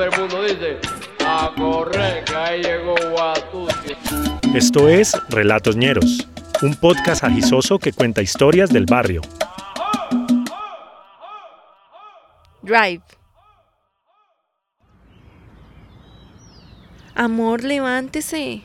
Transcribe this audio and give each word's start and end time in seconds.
todo 0.00 0.08
el 0.08 0.18
mundo 0.18 0.42
dice, 0.44 0.78
a 1.26 1.52
correr, 1.54 2.24
que 2.24 2.34
ahí 2.34 2.62
llegó 2.62 2.94
Guatusi. 3.10 3.92
Esto 4.54 4.88
es 4.88 5.14
Relatos 5.28 5.76
Ñeros, 5.76 6.26
un 6.62 6.74
podcast 6.74 7.22
agisoso 7.22 7.78
que 7.78 7.92
cuenta 7.92 8.22
historias 8.22 8.70
del 8.70 8.86
barrio. 8.86 9.20
Drive. 12.62 13.02
Amor, 17.14 17.62
levántese. 17.62 18.62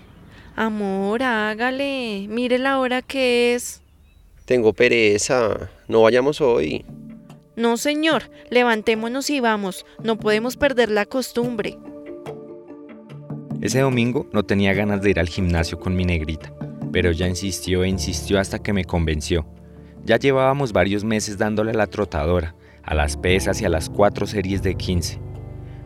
Amor, 0.56 1.22
hágale. 1.22 2.28
Mire 2.30 2.60
la 2.60 2.80
hora 2.80 3.02
que 3.02 3.56
es. 3.56 3.82
Tengo 4.46 4.72
pereza. 4.72 5.70
No 5.90 6.04
vayamos 6.04 6.40
hoy. 6.40 6.86
No, 7.56 7.78
señor. 7.78 8.24
Levantémonos 8.50 9.30
y 9.30 9.40
vamos. 9.40 9.86
No 10.04 10.18
podemos 10.18 10.58
perder 10.58 10.90
la 10.90 11.06
costumbre. 11.06 11.78
Ese 13.62 13.80
domingo 13.80 14.28
no 14.34 14.44
tenía 14.44 14.74
ganas 14.74 15.02
de 15.02 15.10
ir 15.10 15.20
al 15.20 15.30
gimnasio 15.30 15.80
con 15.80 15.96
mi 15.96 16.06
negrita, 16.06 16.54
pero 16.92 17.10
ella 17.10 17.28
insistió 17.28 17.84
e 17.84 17.90
insistió 17.90 18.40
hasta 18.40 18.60
que 18.60 18.74
me 18.74 18.86
convenció. 18.86 19.48
Ya 20.04 20.18
llevábamos 20.18 20.72
varios 20.72 21.04
meses 21.04 21.38
dándole 21.38 21.72
a 21.72 21.76
la 21.76 21.88
trotadora, 21.88 22.56
a 22.84 22.94
las 22.94 23.18
pesas 23.18 23.62
y 23.62 23.66
a 23.66 23.70
las 23.70 23.90
cuatro 23.90 24.28
series 24.28 24.62
de 24.62 24.76
15. 24.76 25.20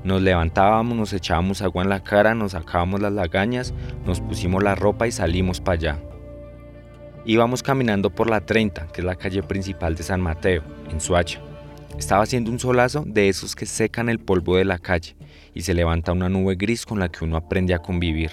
Nos 0.03 0.21
levantábamos, 0.21 0.97
nos 0.97 1.13
echábamos 1.13 1.61
agua 1.61 1.83
en 1.83 1.89
la 1.89 2.03
cara, 2.03 2.33
nos 2.33 2.53
sacábamos 2.53 3.01
las 3.01 3.13
lagañas, 3.13 3.73
nos 4.05 4.19
pusimos 4.19 4.63
la 4.63 4.75
ropa 4.75 5.07
y 5.07 5.11
salimos 5.11 5.61
para 5.61 5.75
allá. 5.75 5.99
Íbamos 7.25 7.63
caminando 7.63 8.09
por 8.09 8.29
la 8.29 8.41
30, 8.41 8.87
que 8.87 9.01
es 9.01 9.05
la 9.05 9.15
calle 9.15 9.43
principal 9.43 9.95
de 9.95 10.03
San 10.03 10.19
Mateo, 10.19 10.63
en 10.89 10.99
Suacha. 10.99 11.41
Estaba 11.99 12.23
haciendo 12.23 12.49
un 12.49 12.59
solazo 12.59 13.03
de 13.05 13.27
esos 13.27 13.57
que 13.57 13.65
secan 13.65 14.07
el 14.07 14.19
polvo 14.19 14.55
de 14.55 14.63
la 14.63 14.79
calle 14.79 15.17
y 15.53 15.63
se 15.63 15.73
levanta 15.73 16.13
una 16.13 16.29
nube 16.29 16.55
gris 16.55 16.85
con 16.85 16.97
la 16.97 17.09
que 17.09 17.25
uno 17.25 17.35
aprende 17.35 17.73
a 17.73 17.79
convivir. 17.79 18.31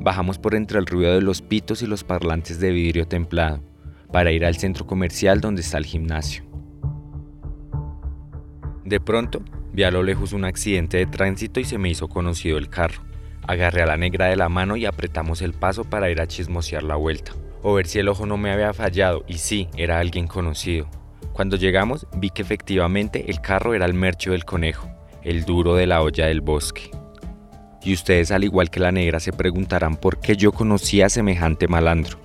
Bajamos 0.00 0.38
por 0.38 0.54
entre 0.54 0.78
el 0.78 0.86
ruido 0.86 1.12
de 1.12 1.20
los 1.20 1.42
pitos 1.42 1.82
y 1.82 1.86
los 1.86 2.02
parlantes 2.02 2.58
de 2.58 2.70
vidrio 2.70 3.06
templado 3.06 3.62
para 4.10 4.32
ir 4.32 4.46
al 4.46 4.56
centro 4.56 4.86
comercial 4.86 5.42
donde 5.42 5.60
está 5.60 5.76
el 5.76 5.84
gimnasio. 5.84 6.44
De 8.86 9.00
pronto, 9.00 9.42
vi 9.74 9.82
a 9.82 9.90
lo 9.90 10.02
lejos 10.02 10.32
un 10.32 10.46
accidente 10.46 10.96
de 10.96 11.06
tránsito 11.06 11.60
y 11.60 11.64
se 11.64 11.76
me 11.76 11.90
hizo 11.90 12.08
conocido 12.08 12.56
el 12.56 12.70
carro. 12.70 13.02
Agarré 13.46 13.82
a 13.82 13.86
la 13.86 13.98
negra 13.98 14.28
de 14.28 14.36
la 14.36 14.48
mano 14.48 14.76
y 14.78 14.86
apretamos 14.86 15.42
el 15.42 15.52
paso 15.52 15.84
para 15.84 16.10
ir 16.10 16.22
a 16.22 16.26
chismosear 16.26 16.84
la 16.84 16.96
vuelta, 16.96 17.32
o 17.62 17.74
ver 17.74 17.86
si 17.86 17.98
el 17.98 18.08
ojo 18.08 18.24
no 18.24 18.38
me 18.38 18.50
había 18.50 18.72
fallado, 18.72 19.24
y 19.28 19.34
sí, 19.34 19.68
era 19.76 20.00
alguien 20.00 20.26
conocido. 20.26 20.88
Cuando 21.36 21.58
llegamos, 21.58 22.06
vi 22.16 22.30
que 22.30 22.40
efectivamente 22.40 23.30
el 23.30 23.42
carro 23.42 23.74
era 23.74 23.84
el 23.84 23.92
mercho 23.92 24.30
del 24.30 24.46
conejo, 24.46 24.88
el 25.22 25.44
duro 25.44 25.74
de 25.74 25.86
la 25.86 26.00
olla 26.00 26.28
del 26.28 26.40
bosque. 26.40 26.90
Y 27.82 27.92
ustedes, 27.92 28.30
al 28.30 28.42
igual 28.42 28.70
que 28.70 28.80
la 28.80 28.90
negra, 28.90 29.20
se 29.20 29.34
preguntarán 29.34 29.98
por 29.98 30.18
qué 30.18 30.34
yo 30.34 30.50
conocía 30.52 31.04
a 31.04 31.10
semejante 31.10 31.68
malandro. 31.68 32.16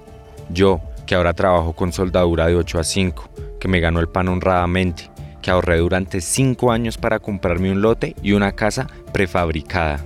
Yo, 0.49 0.79
que 1.05 1.15
ahora 1.15 1.33
trabajo 1.33 1.73
con 1.73 1.91
soldadura 1.91 2.47
de 2.47 2.55
8 2.55 2.79
a 2.79 2.85
5, 2.85 3.57
que 3.59 3.67
me 3.67 3.81
ganó 3.81 3.99
el 3.99 4.07
pan 4.07 4.29
honradamente, 4.29 5.11
que 5.41 5.51
ahorré 5.51 5.79
durante 5.79 6.21
cinco 6.21 6.71
años 6.71 6.97
para 6.97 7.19
comprarme 7.19 7.69
un 7.69 7.81
lote 7.81 8.15
y 8.23 8.31
una 8.31 8.53
casa 8.53 8.87
prefabricada. 9.11 9.99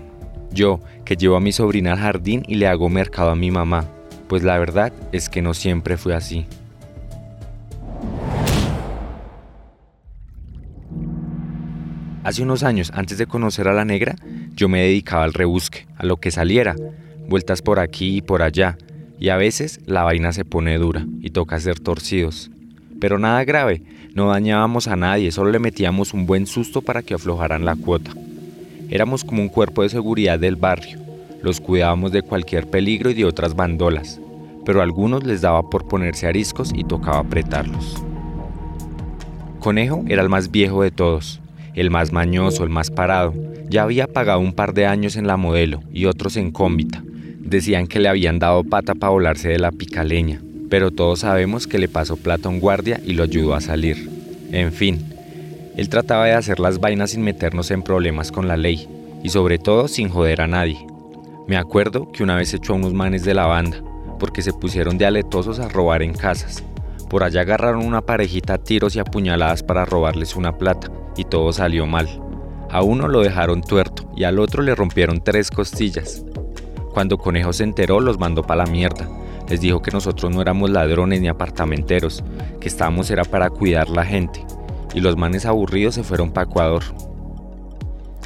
Yo, 0.49 0.79
que 1.05 1.15
llevo 1.15 1.35
a 1.35 1.41
mi 1.41 1.51
sobrina 1.51 1.91
al 1.91 1.99
jardín 1.99 2.43
y 2.47 2.55
le 2.55 2.67
hago 2.67 2.89
mercado 2.89 3.29
a 3.29 3.35
mi 3.35 3.51
mamá, 3.51 3.85
pues 4.27 4.41
la 4.41 4.57
verdad 4.57 4.91
es 5.11 5.29
que 5.29 5.43
no 5.43 5.53
siempre 5.53 5.95
fue 5.95 6.15
así. 6.15 6.47
Hace 12.25 12.41
unos 12.41 12.63
años, 12.63 12.91
antes 12.95 13.19
de 13.19 13.27
conocer 13.27 13.67
a 13.67 13.73
la 13.73 13.85
negra, 13.85 14.15
yo 14.55 14.67
me 14.67 14.81
dedicaba 14.81 15.25
al 15.25 15.33
rebusque, 15.35 15.85
a 15.95 16.07
lo 16.07 16.17
que 16.17 16.31
saliera, 16.31 16.75
vueltas 17.29 17.61
por 17.61 17.79
aquí 17.79 18.17
y 18.17 18.21
por 18.23 18.41
allá, 18.41 18.79
y 19.19 19.29
a 19.29 19.37
veces 19.37 19.79
la 19.85 20.01
vaina 20.01 20.33
se 20.33 20.43
pone 20.43 20.75
dura 20.79 21.05
y 21.21 21.29
toca 21.29 21.57
hacer 21.57 21.79
torcidos. 21.79 22.49
Pero 22.99 23.19
nada 23.19 23.43
grave, 23.43 23.83
no 24.15 24.29
dañábamos 24.29 24.87
a 24.87 24.95
nadie, 24.95 25.31
solo 25.31 25.51
le 25.51 25.59
metíamos 25.59 26.15
un 26.15 26.25
buen 26.25 26.47
susto 26.47 26.81
para 26.81 27.03
que 27.03 27.13
aflojaran 27.13 27.63
la 27.63 27.75
cuota. 27.75 28.09
Éramos 28.89 29.23
como 29.23 29.43
un 29.43 29.49
cuerpo 29.49 29.83
de 29.83 29.89
seguridad 29.89 30.39
del 30.39 30.55
barrio, 30.55 30.97
los 31.43 31.61
cuidábamos 31.61 32.11
de 32.11 32.23
cualquier 32.23 32.67
peligro 32.67 33.11
y 33.11 33.13
de 33.13 33.25
otras 33.25 33.55
bandolas, 33.55 34.19
pero 34.65 34.79
a 34.79 34.83
algunos 34.83 35.23
les 35.25 35.41
daba 35.41 35.69
por 35.69 35.87
ponerse 35.87 36.25
ariscos 36.25 36.71
y 36.73 36.85
tocaba 36.85 37.19
apretarlos. 37.19 38.03
Conejo 39.59 40.03
era 40.07 40.23
el 40.23 40.29
más 40.29 40.49
viejo 40.49 40.81
de 40.81 40.89
todos, 40.89 41.39
el 41.75 41.91
más 41.91 42.11
mañoso, 42.11 42.63
el 42.63 42.69
más 42.69 42.89
parado. 42.89 43.33
Ya 43.69 43.83
había 43.83 44.07
pagado 44.07 44.39
un 44.39 44.53
par 44.53 44.73
de 44.73 44.85
años 44.85 45.15
en 45.15 45.27
la 45.27 45.37
modelo 45.37 45.81
y 45.93 46.05
otros 46.05 46.37
en 46.37 46.51
cómbita. 46.51 47.03
Decían 47.39 47.87
que 47.87 47.99
le 47.99 48.09
habían 48.09 48.39
dado 48.39 48.63
pata 48.63 48.95
para 48.95 49.11
volarse 49.11 49.49
de 49.49 49.59
la 49.59 49.71
picaleña 49.71 50.41
pero 50.69 50.91
todos 50.91 51.19
sabemos 51.19 51.67
que 51.67 51.79
le 51.79 51.87
pasó 51.87 52.17
plata 52.17 52.49
a 52.49 52.51
un 52.51 52.59
guardia 52.59 52.99
y 53.05 53.13
lo 53.13 53.23
ayudó 53.23 53.53
a 53.53 53.61
salir. 53.61 54.09
En 54.51 54.71
fin, 54.71 55.05
él 55.77 55.89
trataba 55.89 56.25
de 56.25 56.33
hacer 56.33 56.59
las 56.59 56.79
vainas 56.79 57.11
sin 57.11 57.21
meternos 57.21 57.71
en 57.71 57.81
problemas 57.81 58.31
con 58.31 58.47
la 58.47 58.57
ley, 58.57 58.87
y 59.23 59.29
sobre 59.29 59.57
todo 59.57 59.87
sin 59.87 60.09
joder 60.09 60.41
a 60.41 60.47
nadie. 60.47 60.77
Me 61.47 61.57
acuerdo 61.57 62.11
que 62.11 62.23
una 62.23 62.35
vez 62.35 62.53
echó 62.53 62.73
a 62.73 62.75
unos 62.77 62.93
manes 62.93 63.23
de 63.23 63.33
la 63.33 63.45
banda, 63.45 63.81
porque 64.19 64.41
se 64.41 64.53
pusieron 64.53 64.97
de 64.97 65.05
aletosos 65.05 65.59
a 65.59 65.69
robar 65.69 66.01
en 66.01 66.13
casas. 66.13 66.63
Por 67.15 67.23
allá 67.23 67.39
agarraron 67.39 67.85
una 67.85 68.01
parejita 68.01 68.55
a 68.55 68.57
tiros 68.57 68.93
y 68.93 68.99
apuñaladas 68.99 69.63
para 69.63 69.85
robarles 69.85 70.35
una 70.35 70.57
plata, 70.57 70.91
y 71.15 71.23
todo 71.23 71.53
salió 71.53 71.85
mal. 71.85 72.09
A 72.69 72.81
uno 72.81 73.07
lo 73.07 73.21
dejaron 73.21 73.61
tuerto 73.61 74.11
y 74.17 74.25
al 74.25 74.37
otro 74.37 74.61
le 74.61 74.75
rompieron 74.75 75.23
tres 75.23 75.49
costillas. 75.49 76.25
Cuando 76.93 77.17
Conejo 77.17 77.53
se 77.53 77.63
enteró, 77.63 78.01
los 78.01 78.19
mandó 78.19 78.43
para 78.43 78.65
la 78.65 78.69
mierda, 78.69 79.07
les 79.47 79.61
dijo 79.61 79.81
que 79.81 79.91
nosotros 79.91 80.29
no 80.29 80.41
éramos 80.41 80.71
ladrones 80.71 81.21
ni 81.21 81.29
apartamenteros, 81.29 82.21
que 82.59 82.67
estábamos 82.67 83.09
era 83.09 83.23
para 83.23 83.49
cuidar 83.49 83.87
la 83.87 84.03
gente, 84.03 84.45
y 84.93 84.99
los 84.99 85.15
manes 85.15 85.45
aburridos 85.45 85.95
se 85.95 86.03
fueron 86.03 86.31
para 86.31 86.49
Ecuador. 86.49 86.83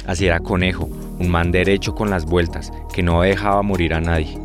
Así 0.04 0.26
era 0.26 0.40
Conejo, 0.40 0.88
un 1.20 1.28
man 1.28 1.52
derecho 1.52 1.94
con 1.94 2.10
las 2.10 2.24
vueltas, 2.24 2.72
que 2.92 3.04
no 3.04 3.22
dejaba 3.22 3.62
morir 3.62 3.94
a 3.94 4.00
nadie. 4.00 4.36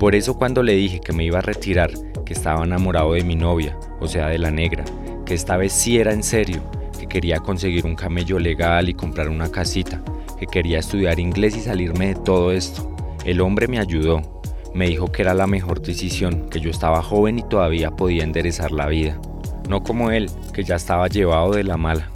Por 0.00 0.16
eso 0.16 0.34
cuando 0.34 0.64
le 0.64 0.72
dije 0.72 0.98
que 0.98 1.12
me 1.12 1.22
iba 1.22 1.38
a 1.38 1.42
retirar, 1.42 1.92
que 2.28 2.34
estaba 2.34 2.62
enamorado 2.62 3.14
de 3.14 3.24
mi 3.24 3.36
novia, 3.36 3.74
o 4.00 4.06
sea 4.06 4.28
de 4.28 4.36
la 4.36 4.50
negra, 4.50 4.84
que 5.24 5.32
esta 5.32 5.56
vez 5.56 5.72
sí 5.72 5.96
era 5.98 6.12
en 6.12 6.22
serio, 6.22 6.60
que 7.00 7.06
quería 7.06 7.38
conseguir 7.38 7.86
un 7.86 7.94
camello 7.94 8.38
legal 8.38 8.90
y 8.90 8.92
comprar 8.92 9.30
una 9.30 9.50
casita, 9.50 10.02
que 10.38 10.46
quería 10.46 10.78
estudiar 10.78 11.18
inglés 11.20 11.56
y 11.56 11.60
salirme 11.60 12.08
de 12.08 12.16
todo 12.16 12.52
esto. 12.52 12.94
El 13.24 13.40
hombre 13.40 13.66
me 13.66 13.78
ayudó, 13.78 14.42
me 14.74 14.88
dijo 14.88 15.10
que 15.10 15.22
era 15.22 15.32
la 15.32 15.46
mejor 15.46 15.80
decisión, 15.80 16.50
que 16.50 16.60
yo 16.60 16.68
estaba 16.68 17.02
joven 17.02 17.38
y 17.38 17.44
todavía 17.44 17.92
podía 17.92 18.24
enderezar 18.24 18.72
la 18.72 18.88
vida. 18.88 19.18
No 19.66 19.82
como 19.82 20.10
él, 20.10 20.30
que 20.52 20.64
ya 20.64 20.76
estaba 20.76 21.08
llevado 21.08 21.52
de 21.52 21.64
la 21.64 21.78
mala. 21.78 22.10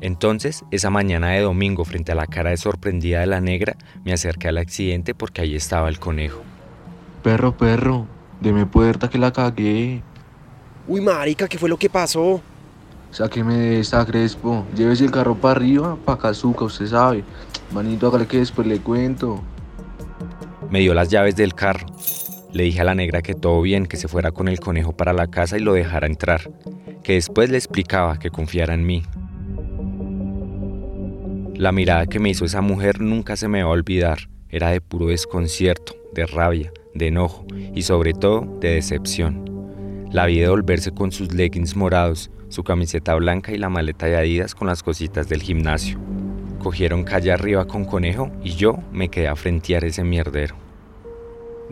Entonces, 0.00 0.64
esa 0.70 0.90
mañana 0.90 1.30
de 1.30 1.40
domingo, 1.40 1.84
frente 1.84 2.12
a 2.12 2.14
la 2.14 2.28
cara 2.28 2.50
de 2.50 2.56
sorprendida 2.56 3.18
de 3.18 3.26
la 3.26 3.40
negra, 3.40 3.74
me 4.04 4.12
acerqué 4.12 4.46
al 4.46 4.58
accidente 4.58 5.12
porque 5.12 5.42
ahí 5.42 5.56
estaba 5.56 5.88
el 5.88 5.98
conejo. 5.98 6.40
Perro, 7.24 7.56
perro, 7.56 8.06
deme 8.40 8.66
puerta 8.66 9.08
que 9.08 9.18
la 9.18 9.32
cagué. 9.32 10.02
Uy, 10.88 11.00
marica, 11.00 11.46
¿qué 11.46 11.58
fue 11.58 11.68
lo 11.68 11.76
que 11.76 11.90
pasó? 11.90 12.40
Sáqueme 13.10 13.56
de 13.56 13.80
esta 13.80 14.04
crespo. 14.06 14.64
Llévese 14.74 15.04
el 15.04 15.10
carro 15.10 15.34
para 15.34 15.52
arriba, 15.52 15.96
para 16.04 16.18
Cazuca, 16.18 16.64
usted 16.64 16.86
sabe. 16.86 17.24
Manito, 17.72 18.06
hágale 18.06 18.26
que 18.26 18.38
después 18.38 18.66
le 18.66 18.78
cuento. 18.78 19.42
Me 20.70 20.80
dio 20.80 20.94
las 20.94 21.08
llaves 21.08 21.36
del 21.36 21.54
carro. 21.54 21.86
Le 22.52 22.64
dije 22.64 22.80
a 22.80 22.84
la 22.84 22.94
negra 22.94 23.22
que 23.22 23.34
todo 23.34 23.62
bien, 23.62 23.86
que 23.86 23.96
se 23.96 24.08
fuera 24.08 24.32
con 24.32 24.48
el 24.48 24.60
conejo 24.60 24.92
para 24.92 25.12
la 25.12 25.28
casa 25.28 25.56
y 25.56 25.60
lo 25.60 25.72
dejara 25.72 26.06
entrar, 26.06 26.50
que 27.02 27.14
después 27.14 27.50
le 27.50 27.56
explicaba 27.56 28.18
que 28.18 28.30
confiara 28.30 28.74
en 28.74 28.86
mí. 28.86 29.02
La 31.54 31.72
mirada 31.72 32.06
que 32.06 32.18
me 32.18 32.30
hizo 32.30 32.44
esa 32.44 32.60
mujer 32.60 33.00
nunca 33.00 33.36
se 33.36 33.48
me 33.48 33.62
va 33.62 33.68
a 33.68 33.72
olvidar. 33.72 34.28
Era 34.48 34.70
de 34.70 34.80
puro 34.80 35.06
desconcierto, 35.06 35.94
de 36.12 36.26
rabia, 36.26 36.72
de 36.94 37.08
enojo 37.08 37.46
y 37.74 37.82
sobre 37.82 38.12
todo 38.12 38.58
de 38.60 38.70
decepción. 38.74 39.44
La 40.10 40.26
vi 40.26 40.44
volverse 40.44 40.92
con 40.92 41.12
sus 41.12 41.32
leggings 41.32 41.76
morados, 41.76 42.30
su 42.48 42.64
camiseta 42.64 43.14
blanca 43.14 43.52
y 43.52 43.58
la 43.58 43.68
maleta 43.68 44.06
de 44.06 44.16
Adidas 44.16 44.54
con 44.54 44.66
las 44.66 44.82
cositas 44.82 45.28
del 45.28 45.42
gimnasio. 45.42 45.98
Cogieron 46.60 47.04
calle 47.04 47.32
arriba 47.32 47.66
con 47.66 47.84
Conejo 47.84 48.30
y 48.42 48.50
yo 48.50 48.78
me 48.92 49.08
quedé 49.08 49.28
a 49.28 49.36
frentear 49.36 49.84
ese 49.84 50.04
mierdero. 50.04 50.56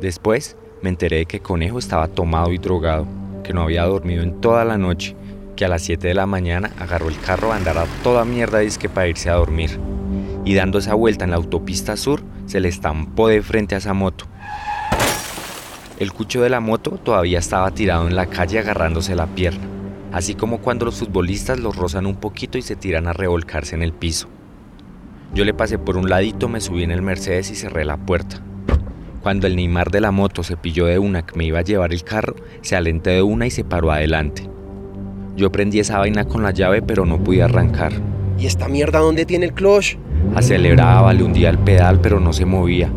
Después 0.00 0.56
me 0.82 0.88
enteré 0.88 1.18
de 1.18 1.26
que 1.26 1.40
Conejo 1.40 1.78
estaba 1.78 2.06
tomado 2.06 2.52
y 2.52 2.58
drogado, 2.58 3.06
que 3.42 3.52
no 3.52 3.62
había 3.62 3.84
dormido 3.84 4.22
en 4.22 4.40
toda 4.40 4.64
la 4.64 4.78
noche, 4.78 5.16
que 5.56 5.64
a 5.64 5.68
las 5.68 5.82
7 5.82 6.06
de 6.06 6.14
la 6.14 6.26
mañana 6.26 6.70
agarró 6.78 7.08
el 7.08 7.18
carro 7.18 7.52
a 7.52 7.56
andar 7.56 7.78
a 7.78 7.86
toda 8.04 8.24
mierda 8.24 8.60
disque 8.60 8.88
para 8.88 9.08
irse 9.08 9.28
a 9.28 9.34
dormir. 9.34 9.80
Y 10.44 10.54
dando 10.54 10.78
esa 10.78 10.94
vuelta 10.94 11.24
en 11.24 11.32
la 11.32 11.36
autopista 11.36 11.96
sur, 11.96 12.22
se 12.46 12.60
le 12.60 12.68
estampó 12.68 13.26
de 13.26 13.42
frente 13.42 13.74
a 13.74 13.78
esa 13.78 13.92
moto. 13.92 14.26
El 15.98 16.12
cucho 16.12 16.42
de 16.42 16.48
la 16.48 16.60
moto 16.60 16.92
todavía 16.92 17.40
estaba 17.40 17.72
tirado 17.72 18.06
en 18.06 18.14
la 18.14 18.26
calle 18.26 18.60
agarrándose 18.60 19.16
la 19.16 19.26
pierna, 19.26 19.66
así 20.12 20.36
como 20.36 20.58
cuando 20.58 20.84
los 20.84 21.00
futbolistas 21.00 21.58
los 21.58 21.74
rozan 21.74 22.06
un 22.06 22.14
poquito 22.14 22.56
y 22.56 22.62
se 22.62 22.76
tiran 22.76 23.08
a 23.08 23.12
revolcarse 23.12 23.74
en 23.74 23.82
el 23.82 23.92
piso. 23.92 24.28
Yo 25.34 25.44
le 25.44 25.54
pasé 25.54 25.76
por 25.76 25.96
un 25.96 26.08
ladito, 26.08 26.48
me 26.48 26.60
subí 26.60 26.84
en 26.84 26.92
el 26.92 27.02
Mercedes 27.02 27.50
y 27.50 27.56
cerré 27.56 27.84
la 27.84 27.96
puerta. 27.96 28.40
Cuando 29.24 29.48
el 29.48 29.56
Neymar 29.56 29.90
de 29.90 30.00
la 30.00 30.12
moto 30.12 30.44
se 30.44 30.56
pilló 30.56 30.86
de 30.86 31.00
una 31.00 31.26
que 31.26 31.36
me 31.36 31.46
iba 31.46 31.58
a 31.58 31.62
llevar 31.62 31.92
el 31.92 32.04
carro, 32.04 32.36
se 32.60 32.76
alenté 32.76 33.10
de 33.10 33.22
una 33.22 33.46
y 33.46 33.50
se 33.50 33.64
paró 33.64 33.90
adelante. 33.90 34.48
Yo 35.34 35.50
prendí 35.50 35.80
esa 35.80 35.98
vaina 35.98 36.26
con 36.26 36.44
la 36.44 36.52
llave 36.52 36.80
pero 36.80 37.06
no 37.06 37.24
pude 37.24 37.42
arrancar. 37.42 37.92
¿Y 38.38 38.46
esta 38.46 38.68
mierda 38.68 39.00
dónde 39.00 39.26
tiene 39.26 39.46
el 39.46 39.52
clutch? 39.52 39.96
Aceleraba, 40.36 41.12
le 41.12 41.24
hundía 41.24 41.50
el 41.50 41.58
pedal 41.58 42.00
pero 42.00 42.20
no 42.20 42.32
se 42.32 42.44
movía. 42.44 42.88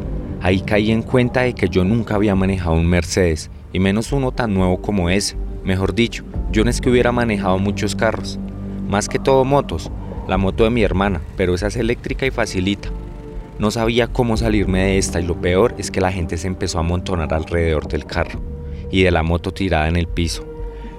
Ahí 0.41 0.61
caí 0.61 0.91
en 0.91 1.03
cuenta 1.03 1.41
de 1.41 1.53
que 1.53 1.69
yo 1.69 1.83
nunca 1.83 2.15
había 2.15 2.35
manejado 2.35 2.73
un 2.73 2.87
Mercedes, 2.87 3.51
y 3.73 3.79
menos 3.79 4.11
uno 4.11 4.31
tan 4.31 4.53
nuevo 4.53 4.81
como 4.81 5.09
ese. 5.09 5.37
Mejor 5.63 5.93
dicho, 5.93 6.23
yo 6.51 6.63
no 6.63 6.69
es 6.69 6.81
que 6.81 6.89
hubiera 6.89 7.11
manejado 7.11 7.59
muchos 7.59 7.95
carros, 7.95 8.39
más 8.89 9.07
que 9.07 9.19
todo 9.19 9.45
motos, 9.45 9.91
la 10.27 10.37
moto 10.37 10.63
de 10.63 10.71
mi 10.71 10.81
hermana, 10.81 11.21
pero 11.37 11.53
esa 11.53 11.67
es 11.67 11.75
eléctrica 11.75 12.25
y 12.25 12.31
facilita. 12.31 12.89
No 13.59 13.69
sabía 13.69 14.07
cómo 14.07 14.35
salirme 14.37 14.79
de 14.79 14.97
esta 14.97 15.19
y 15.19 15.25
lo 15.25 15.39
peor 15.39 15.75
es 15.77 15.91
que 15.91 16.01
la 16.01 16.11
gente 16.11 16.37
se 16.37 16.47
empezó 16.47 16.79
a 16.79 16.81
amontonar 16.81 17.31
alrededor 17.33 17.87
del 17.87 18.05
carro 18.05 18.41
y 18.89 19.03
de 19.03 19.11
la 19.11 19.21
moto 19.21 19.53
tirada 19.53 19.87
en 19.87 19.95
el 19.95 20.07
piso. 20.07 20.43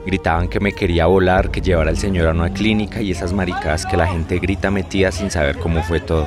Gritaban 0.06 0.49
que 0.49 0.61
me 0.61 0.73
quería 0.73 1.06
volar, 1.06 1.50
que 1.50 1.61
llevara 1.61 1.91
al 1.91 1.97
señor 1.97 2.29
a 2.29 2.33
una 2.33 2.53
clínica 2.53 3.03
y 3.03 3.11
esas 3.11 3.33
maricadas 3.33 3.87
que 3.87 3.97
la 3.97 4.06
gente 4.06 4.38
grita 4.38 4.71
metida 4.71 5.11
sin 5.11 5.31
saber 5.31 5.59
cómo 5.59 5.83
fue 5.83 5.99
todo. 5.99 6.27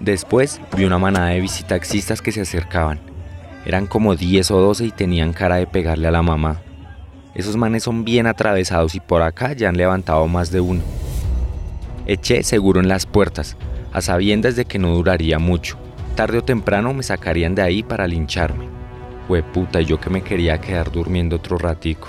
Después 0.00 0.60
vi 0.76 0.84
una 0.84 0.98
manada 0.98 1.30
de 1.30 1.40
visitaxistas 1.40 2.22
que 2.22 2.30
se 2.30 2.42
acercaban. 2.42 3.00
Eran 3.66 3.86
como 3.86 4.14
10 4.14 4.52
o 4.52 4.58
12 4.58 4.86
y 4.86 4.90
tenían 4.92 5.32
cara 5.32 5.56
de 5.56 5.66
pegarle 5.66 6.06
a 6.06 6.12
la 6.12 6.22
mamá. 6.22 6.60
Esos 7.34 7.56
manes 7.56 7.82
son 7.82 8.04
bien 8.04 8.26
atravesados 8.26 8.94
y 8.94 9.00
por 9.00 9.22
acá 9.22 9.52
ya 9.54 9.68
han 9.68 9.76
levantado 9.76 10.26
más 10.28 10.52
de 10.52 10.60
uno. 10.60 10.82
Eché 12.06 12.42
seguro 12.44 12.80
en 12.80 12.88
las 12.88 13.06
puertas, 13.06 13.56
a 13.92 14.00
sabiendas 14.00 14.54
de 14.54 14.64
que 14.64 14.78
no 14.78 14.94
duraría 14.94 15.38
mucho. 15.38 15.76
Tarde 16.14 16.38
o 16.38 16.44
temprano 16.44 16.94
me 16.94 17.02
sacarían 17.02 17.54
de 17.54 17.62
ahí 17.62 17.82
para 17.82 18.06
lincharme. 18.06 18.68
Fue 19.26 19.42
puta, 19.42 19.80
yo 19.80 20.00
que 20.00 20.10
me 20.10 20.22
quería 20.22 20.60
quedar 20.60 20.90
durmiendo 20.92 21.36
otro 21.36 21.58
ratico. 21.58 22.08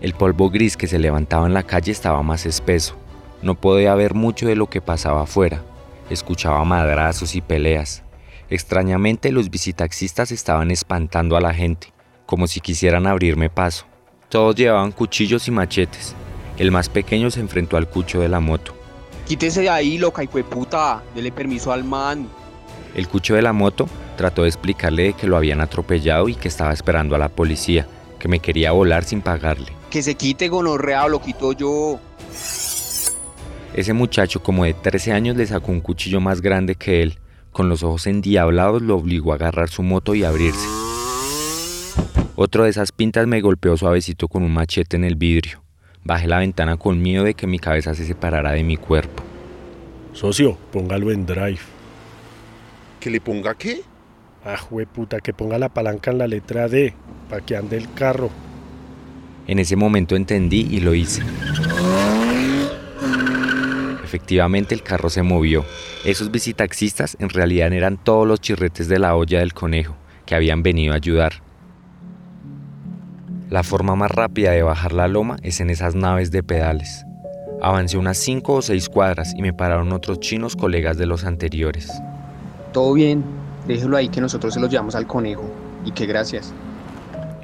El 0.00 0.14
polvo 0.14 0.50
gris 0.50 0.76
que 0.76 0.86
se 0.88 0.98
levantaba 0.98 1.46
en 1.46 1.54
la 1.54 1.62
calle 1.62 1.92
estaba 1.92 2.22
más 2.22 2.44
espeso. 2.44 2.96
No 3.40 3.54
podía 3.54 3.94
ver 3.94 4.14
mucho 4.14 4.46
de 4.46 4.56
lo 4.56 4.66
que 4.66 4.80
pasaba 4.80 5.22
afuera. 5.22 5.62
Escuchaba 6.10 6.64
madrazos 6.64 7.34
y 7.34 7.40
peleas. 7.40 8.02
Extrañamente 8.50 9.30
los 9.30 9.50
visitaxistas 9.50 10.32
estaban 10.32 10.70
espantando 10.70 11.36
a 11.36 11.40
la 11.40 11.52
gente, 11.52 11.92
como 12.24 12.46
si 12.46 12.60
quisieran 12.60 13.06
abrirme 13.06 13.50
paso. 13.50 13.84
Todos 14.28 14.54
llevaban 14.54 14.92
cuchillos 14.92 15.48
y 15.48 15.50
machetes. 15.50 16.14
El 16.56 16.70
más 16.70 16.88
pequeño 16.88 17.30
se 17.30 17.40
enfrentó 17.40 17.76
al 17.76 17.88
cucho 17.88 18.20
de 18.20 18.28
la 18.28 18.40
moto. 18.40 18.74
Quítese 19.26 19.60
de 19.60 19.70
ahí, 19.70 19.98
loca 19.98 20.22
y 20.22 20.26
puta. 20.26 21.02
Dele 21.14 21.30
permiso 21.30 21.72
al 21.72 21.84
man. 21.84 22.28
El 22.94 23.06
cucho 23.08 23.34
de 23.34 23.42
la 23.42 23.52
moto 23.52 23.88
trató 24.16 24.42
de 24.42 24.48
explicarle 24.48 25.12
que 25.12 25.26
lo 25.26 25.36
habían 25.36 25.60
atropellado 25.60 26.28
y 26.28 26.34
que 26.34 26.48
estaba 26.48 26.72
esperando 26.72 27.14
a 27.14 27.18
la 27.18 27.28
policía, 27.28 27.86
que 28.18 28.28
me 28.28 28.40
quería 28.40 28.72
volar 28.72 29.04
sin 29.04 29.20
pagarle. 29.20 29.72
Que 29.90 30.02
se 30.02 30.14
quite 30.14 30.48
gonorrea 30.48 31.06
lo 31.08 31.20
quito 31.20 31.52
yo. 31.52 32.00
Ese 33.78 33.92
muchacho 33.92 34.42
como 34.42 34.64
de 34.64 34.74
13 34.74 35.12
años 35.12 35.36
le 35.36 35.46
sacó 35.46 35.70
un 35.70 35.80
cuchillo 35.80 36.20
más 36.20 36.40
grande 36.40 36.74
que 36.74 37.00
él. 37.00 37.16
Con 37.52 37.68
los 37.68 37.84
ojos 37.84 38.08
endiablados 38.08 38.82
lo 38.82 38.96
obligó 38.96 39.30
a 39.30 39.36
agarrar 39.36 39.68
su 39.68 39.84
moto 39.84 40.16
y 40.16 40.24
abrirse. 40.24 40.66
Otro 42.34 42.64
de 42.64 42.70
esas 42.70 42.90
pintas 42.90 43.28
me 43.28 43.40
golpeó 43.40 43.76
suavecito 43.76 44.26
con 44.26 44.42
un 44.42 44.52
machete 44.52 44.96
en 44.96 45.04
el 45.04 45.14
vidrio. 45.14 45.62
Bajé 46.02 46.26
la 46.26 46.40
ventana 46.40 46.76
con 46.76 47.00
miedo 47.00 47.22
de 47.22 47.34
que 47.34 47.46
mi 47.46 47.60
cabeza 47.60 47.94
se 47.94 48.04
separara 48.04 48.50
de 48.50 48.64
mi 48.64 48.76
cuerpo. 48.76 49.22
Socio, 50.12 50.58
póngalo 50.72 51.12
en 51.12 51.24
drive. 51.24 51.60
¿Que 52.98 53.10
le 53.10 53.20
ponga 53.20 53.54
qué? 53.54 53.82
Ah, 54.44 54.58
puta, 54.92 55.20
que 55.20 55.32
ponga 55.32 55.56
la 55.56 55.68
palanca 55.68 56.10
en 56.10 56.18
la 56.18 56.26
letra 56.26 56.66
D, 56.66 56.94
para 57.30 57.46
que 57.46 57.56
ande 57.56 57.76
el 57.76 57.92
carro. 57.94 58.30
En 59.46 59.60
ese 59.60 59.76
momento 59.76 60.16
entendí 60.16 60.66
y 60.68 60.80
lo 60.80 60.96
hice. 60.96 61.22
Efectivamente 64.08 64.74
el 64.74 64.82
carro 64.82 65.10
se 65.10 65.22
movió. 65.22 65.66
Esos 66.02 66.30
visitaxistas 66.30 67.14
en 67.20 67.28
realidad 67.28 67.70
eran 67.74 68.02
todos 68.02 68.26
los 68.26 68.40
chirretes 68.40 68.88
de 68.88 68.98
la 68.98 69.14
olla 69.14 69.40
del 69.40 69.52
conejo 69.52 69.96
que 70.24 70.34
habían 70.34 70.62
venido 70.62 70.94
a 70.94 70.96
ayudar. 70.96 71.42
La 73.50 73.62
forma 73.62 73.96
más 73.96 74.10
rápida 74.10 74.52
de 74.52 74.62
bajar 74.62 74.94
la 74.94 75.08
loma 75.08 75.36
es 75.42 75.60
en 75.60 75.68
esas 75.68 75.94
naves 75.94 76.30
de 76.30 76.42
pedales. 76.42 77.04
Avancé 77.60 77.98
unas 77.98 78.16
cinco 78.16 78.54
o 78.54 78.62
seis 78.62 78.88
cuadras 78.88 79.34
y 79.36 79.42
me 79.42 79.52
pararon 79.52 79.92
otros 79.92 80.20
chinos 80.20 80.56
colegas 80.56 80.96
de 80.96 81.04
los 81.04 81.26
anteriores. 81.26 81.92
Todo 82.72 82.94
bien, 82.94 83.22
déjelo 83.66 83.98
ahí 83.98 84.08
que 84.08 84.22
nosotros 84.22 84.54
se 84.54 84.60
lo 84.60 84.68
llevamos 84.68 84.94
al 84.94 85.06
conejo. 85.06 85.44
Y 85.84 85.92
que 85.92 86.06
gracias. 86.06 86.54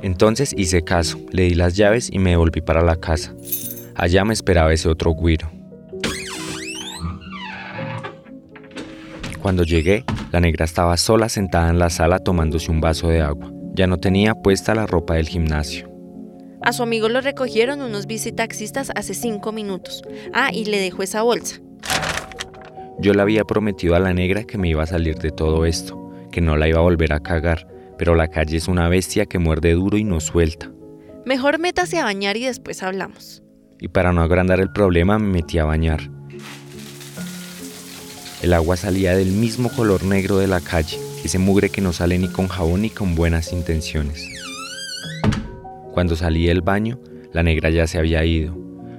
Entonces 0.01 0.55
hice 0.57 0.83
caso, 0.83 1.19
le 1.31 1.43
di 1.43 1.55
las 1.57 1.77
llaves 1.77 2.09
y 2.11 2.19
me 2.21 2.37
volví 2.37 2.63
para 2.63 2.81
la 2.81 2.97
casa. 2.97 3.35
Allá 3.95 4.25
me 4.25 4.33
esperaba 4.33 4.73
ese 4.73 4.89
otro 4.89 5.15
guiro. 5.15 5.51
Cuando 9.45 9.63
llegué, 9.63 10.07
la 10.33 10.41
negra 10.41 10.65
estaba 10.65 10.97
sola 10.97 11.29
sentada 11.29 11.69
en 11.69 11.79
la 11.79 11.91
sala 11.91 12.19
tomándose 12.19 12.71
un 12.71 12.81
vaso 12.81 13.09
de 13.09 13.21
agua. 13.21 13.53
Ya 13.75 13.87
no 13.87 13.99
tenía 13.99 14.35
puesta 14.35 14.75
la 14.75 14.87
ropa 14.87 15.17
del 15.17 15.29
gimnasio. 15.29 15.87
A 16.63 16.73
su 16.73 16.83
amigo 16.83 17.11
lo 17.11 17.21
recogieron 17.21 17.83
unos 17.83 18.07
visitaxistas 18.07 18.91
hace 18.97 19.13
cinco 19.13 19.53
minutos. 19.53 20.03
Ah, 20.33 20.49
y 20.51 20.65
le 20.65 20.81
dejó 20.81 21.03
esa 21.03 21.21
bolsa. 21.21 21.61
Yo 23.01 23.13
le 23.13 23.21
había 23.21 23.45
prometido 23.45 23.95
a 23.95 23.99
la 23.99 24.15
negra 24.15 24.45
que 24.45 24.57
me 24.57 24.71
iba 24.71 24.83
a 24.83 24.87
salir 24.87 25.17
de 25.17 25.31
todo 25.31 25.67
esto, 25.67 26.11
que 26.33 26.41
no 26.41 26.57
la 26.57 26.67
iba 26.67 26.79
a 26.79 26.85
volver 26.85 27.13
a 27.13 27.21
cagar, 27.21 27.69
pero 27.99 28.15
la 28.15 28.29
calle 28.29 28.57
es 28.57 28.67
una 28.67 28.89
bestia 28.89 29.27
que 29.27 29.39
muerde 29.39 29.75
duro 29.75 29.99
y 29.99 30.05
no 30.05 30.21
suelta. 30.21 30.73
Mejor 31.27 31.59
métase 31.59 31.99
a 31.99 32.05
bañar 32.05 32.39
y 32.39 32.47
después 32.47 32.83
hablamos. 32.83 33.43
Y 33.79 33.89
para 33.89 34.15
no 34.15 34.23
agrandar 34.23 34.61
el 34.61 34.73
problema 34.73 35.19
me 35.19 35.29
metí 35.29 35.59
a 35.59 35.67
bañar. 35.67 36.01
El 38.45 38.53
agua 38.53 38.77
salía 38.77 39.17
del 39.17 39.33
mismo 39.33 39.71
color 39.71 40.05
negro 40.05 40.37
de 40.37 40.47
la 40.47 40.61
calle, 40.61 40.99
ese 41.25 41.39
mugre 41.39 41.71
que 41.71 41.81
no 41.81 41.95
sale 41.95 42.19
ni 42.19 42.29
con 42.29 42.47
jabón 42.47 42.83
ni 42.83 42.91
con 42.91 43.15
buenas 43.15 43.55
intenciones. 43.55 44.29
Cuando 45.95 46.15
salí 46.15 46.45
del 46.45 46.61
baño, 46.61 47.01
la 47.33 47.43
negra 47.43 47.71
ya 47.71 47.87
se 47.87 47.97
había 47.97 48.23
ido. 48.23 48.55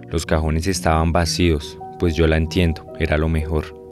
Los 0.09 0.25
cajones 0.25 0.65
estaban 0.65 1.11
vacíos, 1.11 1.77
pues 1.99 2.15
yo 2.15 2.25
la 2.25 2.37
entiendo, 2.37 2.91
era 2.97 3.19
lo 3.19 3.29
mejor. 3.29 3.84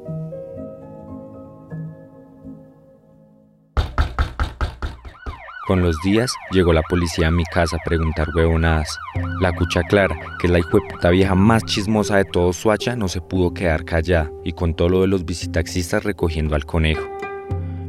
Con 5.65 5.81
los 5.81 6.01
días 6.01 6.35
llegó 6.51 6.73
la 6.73 6.81
policía 6.81 7.27
a 7.27 7.31
mi 7.31 7.45
casa 7.45 7.77
a 7.77 7.83
preguntar 7.85 8.27
huevonadas. 8.35 8.99
La 9.39 9.53
cucha 9.53 9.81
clara, 9.83 10.19
que 10.37 10.47
es 10.47 10.51
la 10.51 10.59
hijueputa 10.59 11.09
vieja 11.09 11.35
más 11.35 11.63
chismosa 11.63 12.17
de 12.17 12.25
todo 12.25 12.51
Suacha, 12.51 12.97
no 12.97 13.07
se 13.07 13.21
pudo 13.21 13.53
quedar 13.53 13.85
callada 13.85 14.29
y 14.43 14.51
contó 14.51 14.89
lo 14.89 14.99
de 15.01 15.07
los 15.07 15.23
visitaxistas 15.23 16.03
recogiendo 16.03 16.55
al 16.55 16.65
conejo. 16.65 17.09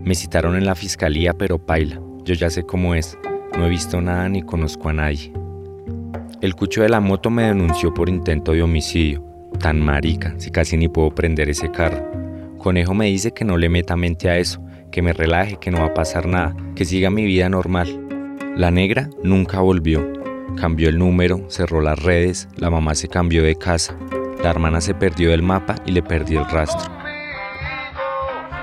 Me 0.04 0.14
citaron 0.14 0.54
en 0.54 0.66
la 0.66 0.76
fiscalía, 0.76 1.34
pero 1.34 1.58
paila. 1.58 2.00
Yo 2.22 2.34
ya 2.34 2.48
sé 2.48 2.62
cómo 2.62 2.94
es. 2.94 3.18
No 3.58 3.66
he 3.66 3.70
visto 3.70 4.00
nada 4.00 4.28
ni 4.28 4.42
conozco 4.42 4.90
a 4.90 4.92
nadie. 4.92 5.32
El 6.42 6.54
cucho 6.54 6.82
de 6.82 6.90
la 6.90 7.00
moto 7.00 7.28
me 7.28 7.42
denunció 7.42 7.92
por 7.92 8.08
intento 8.08 8.52
de 8.52 8.62
homicidio. 8.62 9.24
Tan 9.58 9.80
marica, 9.80 10.32
si 10.38 10.52
casi 10.52 10.76
ni 10.76 10.86
puedo 10.86 11.12
prender 11.12 11.48
ese 11.48 11.72
carro. 11.72 12.08
Conejo 12.56 12.94
me 12.94 13.06
dice 13.06 13.32
que 13.32 13.44
no 13.44 13.56
le 13.56 13.68
meta 13.68 13.96
mente 13.96 14.30
a 14.30 14.38
eso, 14.38 14.64
que 14.94 15.02
me 15.02 15.12
relaje, 15.12 15.56
que 15.56 15.72
no 15.72 15.80
va 15.80 15.86
a 15.86 15.94
pasar 15.94 16.26
nada, 16.26 16.54
que 16.76 16.84
siga 16.84 17.10
mi 17.10 17.24
vida 17.24 17.48
normal. 17.48 18.06
La 18.54 18.70
negra 18.70 19.10
nunca 19.24 19.58
volvió. 19.58 20.06
Cambió 20.56 20.88
el 20.88 21.00
número, 21.00 21.50
cerró 21.50 21.80
las 21.80 22.00
redes, 22.00 22.46
la 22.54 22.70
mamá 22.70 22.94
se 22.94 23.08
cambió 23.08 23.42
de 23.42 23.56
casa, 23.56 23.96
la 24.40 24.50
hermana 24.50 24.80
se 24.80 24.94
perdió 24.94 25.30
del 25.30 25.42
mapa 25.42 25.74
y 25.84 25.90
le 25.90 26.00
perdí 26.00 26.36
el 26.36 26.48
rastro. 26.48 26.92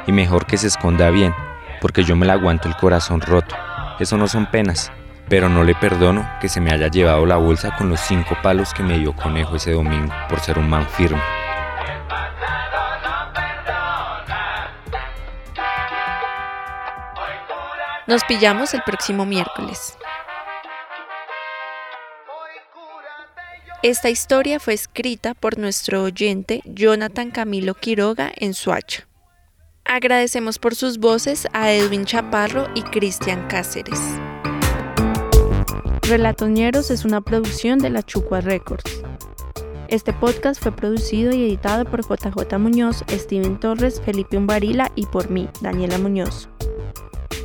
Y 0.08 0.14
mejor 0.14 0.46
que 0.46 0.56
se 0.56 0.68
esconda 0.68 1.10
bien, 1.10 1.34
porque 1.82 2.06
yo 2.06 2.16
me 2.16 2.26
la 2.26 2.34
aguanto 2.34 2.70
el 2.70 2.78
corazón 2.78 3.20
roto. 3.20 3.54
Eso 4.00 4.16
no 4.16 4.30
son 4.30 4.50
penas, 4.50 4.90
pero 5.28 5.50
no 5.50 5.66
le 5.66 5.76
perdono 5.76 6.26
que 6.40 6.48
se 6.48 6.62
me 6.62 6.72
haya 6.72 6.88
llevado 6.88 7.26
la 7.26 7.36
bolsa 7.36 7.76
con 7.76 7.90
los 7.90 8.00
cinco 8.00 8.38
palos 8.42 8.74
que 8.74 8.84
me 8.84 8.98
dio 8.98 9.14
conejo 9.14 9.58
ese 9.58 9.74
domingo 9.74 10.14
por 10.30 10.40
ser 10.40 10.58
un 10.58 10.70
man 10.70 10.88
firme. 10.88 11.41
Nos 18.12 18.26
pillamos 18.26 18.74
el 18.74 18.82
próximo 18.84 19.26
miércoles. 19.26 19.98
Esta 23.84 24.10
historia 24.10 24.60
fue 24.60 24.74
escrita 24.74 25.34
por 25.34 25.58
nuestro 25.58 26.04
oyente 26.04 26.62
Jonathan 26.66 27.32
Camilo 27.32 27.74
Quiroga 27.74 28.30
en 28.36 28.54
Suacha. 28.54 29.08
Agradecemos 29.86 30.60
por 30.60 30.76
sus 30.76 30.98
voces 30.98 31.48
a 31.54 31.72
Edwin 31.72 32.04
Chaparro 32.04 32.68
y 32.76 32.82
Cristian 32.82 33.48
Cáceres. 33.48 34.02
Relatoñeros 36.02 36.92
es 36.92 37.06
una 37.06 37.22
producción 37.22 37.80
de 37.80 37.92
la 37.92 38.04
Chucua 38.04 38.42
Records. 38.42 39.04
Este 39.88 40.12
podcast 40.12 40.62
fue 40.62 40.74
producido 40.74 41.32
y 41.32 41.46
editado 41.46 41.86
por 41.86 42.02
JJ 42.02 42.58
Muñoz, 42.60 43.06
Steven 43.10 43.58
Torres, 43.58 44.02
Felipe 44.02 44.36
Umbarila 44.36 44.92
y 44.96 45.06
por 45.06 45.30
mí, 45.30 45.48
Daniela 45.62 45.98
Muñoz. 45.98 46.51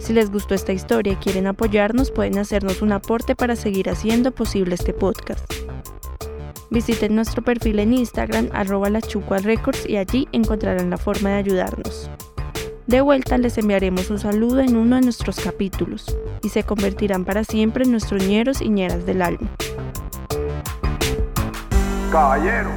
Si 0.07 0.13
les 0.13 0.31
gustó 0.31 0.55
esta 0.55 0.73
historia 0.73 1.15
y 1.15 1.17
quieren 1.17 1.49
apoyarnos, 1.49 2.13
pueden 2.13 2.39
hacernos 2.39 2.81
un 2.81 2.93
aporte 2.93 3.35
para 3.35 3.57
seguir 3.57 3.91
haciendo 3.91 4.31
posible 4.31 4.77
este 4.77 4.93
podcast. 4.93 5.53
Visiten 6.71 7.17
nuestro 7.17 7.43
perfil 7.43 7.81
en 7.81 7.93
Instagram, 7.93 8.49
arroba 8.53 8.89
Records, 8.89 9.85
y 9.85 9.97
allí 9.97 10.29
encontrarán 10.31 10.91
la 10.91 10.97
forma 10.97 11.31
de 11.31 11.35
ayudarnos. 11.35 12.09
De 12.87 13.01
vuelta 13.01 13.37
les 13.37 13.59
enviaremos 13.59 14.09
un 14.11 14.21
saludo 14.21 14.61
en 14.61 14.77
uno 14.77 14.95
de 14.95 15.03
nuestros 15.03 15.41
capítulos 15.41 16.17
y 16.41 16.51
se 16.51 16.63
convertirán 16.63 17.25
para 17.25 17.43
siempre 17.43 17.83
en 17.83 17.91
nuestros 17.91 18.25
ñeros 18.25 18.63
y 18.63 18.69
ñeras 18.69 19.07
del 19.07 19.23
alma. 19.23 19.49
Caballero, 22.13 22.71